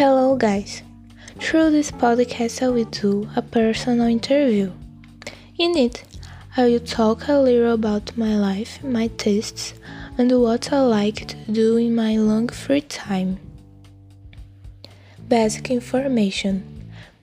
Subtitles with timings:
[0.00, 0.82] Hello, guys.
[1.40, 4.72] Through this podcast, I will do a personal interview.
[5.58, 6.04] In it,
[6.56, 9.74] I will talk a little about my life, my tastes,
[10.16, 13.40] and what I like to do in my long free time.
[15.28, 16.64] Basic information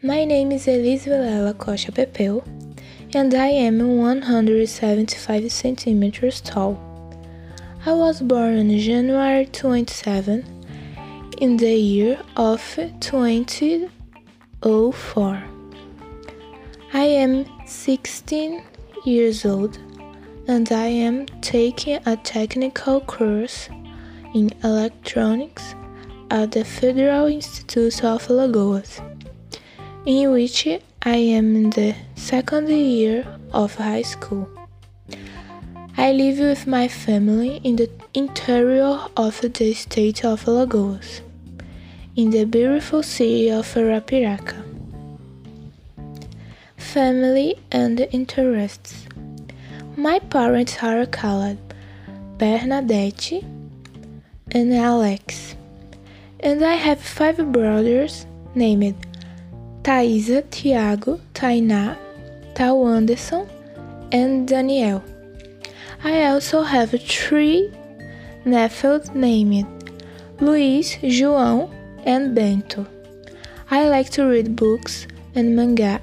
[0.03, 2.43] My name is Elis Vilela Costa Pepeu,
[3.15, 6.77] and I am 175 centimeters tall.
[7.87, 10.56] I was born on January 27
[11.37, 15.43] in the year of 2004.
[16.93, 18.63] I am 16
[19.05, 19.77] years old
[20.47, 23.69] and I am taking a technical course
[24.33, 25.75] in electronics
[26.31, 28.99] at the Federal Institute of Alagoas,
[30.05, 30.67] in which
[31.03, 34.49] I am in the second year of high school.
[35.97, 41.21] I live with my family in the interior of the state of Alagoas,
[42.17, 44.57] in the beautiful city of Arapiraca.
[46.75, 49.05] Family and interests.
[49.95, 51.59] My parents are called
[52.39, 53.43] Bernadette
[54.51, 55.55] and Alex,
[56.39, 58.95] and I have five brothers named
[59.83, 61.95] Thaisa, Tiago, Tainá,
[62.55, 63.47] Tau Anderson,
[64.11, 65.03] and Daniel.
[66.03, 67.71] I also have three
[68.43, 69.67] nephews named
[70.39, 71.76] Luis, João,
[72.07, 72.87] and Bento.
[73.69, 75.99] I like to read books and manga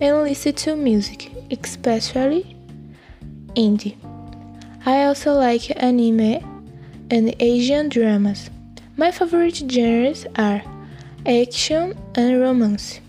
[0.00, 2.54] and listen to music, especially
[3.56, 3.96] indie.
[4.84, 6.44] I also like anime
[7.10, 8.50] and Asian dramas.
[8.98, 10.62] My favorite genres are
[11.24, 13.00] action and romance.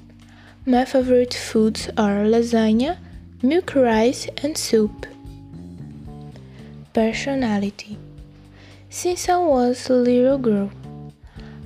[0.66, 2.98] My favorite foods are lasagna,
[3.42, 5.06] milk rice, and soup
[6.94, 7.98] personality.
[8.90, 10.72] Since I was a little girl,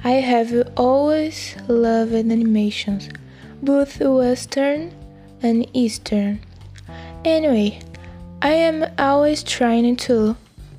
[0.03, 3.09] I have always loved animations,
[3.61, 4.93] both Western
[5.41, 6.39] and Eastern.
[7.25, 7.79] Anyway,
[8.41, 10.37] I am always trying to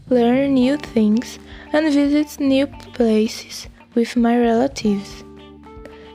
[0.09, 1.39] learn new things
[1.73, 5.25] and visit new places with my relatives,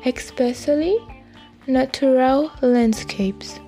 [0.05, 0.97] especially
[1.67, 3.59] natural landscapes.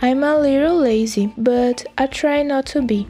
[0.00, 3.06] I'm a little lazy, but I try not to be.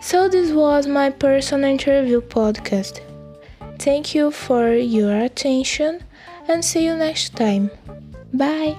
[0.00, 3.05] So, this was my personal interview podcast.
[3.78, 6.02] Thank you for your attention
[6.48, 7.70] and see you next time.
[8.32, 8.76] Bye!